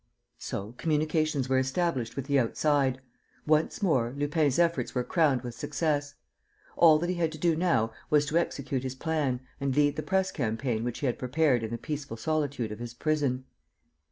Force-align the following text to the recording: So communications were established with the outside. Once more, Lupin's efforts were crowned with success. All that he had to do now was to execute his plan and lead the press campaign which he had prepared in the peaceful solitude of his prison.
So 0.39 0.71
communications 0.79 1.47
were 1.47 1.59
established 1.59 2.15
with 2.15 2.25
the 2.25 2.39
outside. 2.39 2.99
Once 3.45 3.83
more, 3.83 4.15
Lupin's 4.17 4.57
efforts 4.57 4.95
were 4.95 5.03
crowned 5.03 5.43
with 5.43 5.53
success. 5.53 6.15
All 6.75 6.97
that 6.97 7.09
he 7.11 7.17
had 7.17 7.31
to 7.33 7.37
do 7.37 7.55
now 7.55 7.91
was 8.09 8.25
to 8.25 8.37
execute 8.39 8.81
his 8.81 8.95
plan 8.95 9.41
and 9.59 9.75
lead 9.75 9.97
the 9.97 10.01
press 10.01 10.31
campaign 10.31 10.83
which 10.83 11.01
he 11.01 11.05
had 11.05 11.19
prepared 11.19 11.61
in 11.61 11.69
the 11.69 11.77
peaceful 11.77 12.17
solitude 12.17 12.71
of 12.71 12.79
his 12.79 12.95
prison. 12.95 13.43